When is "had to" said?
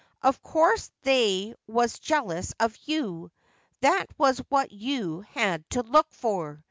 5.35-5.83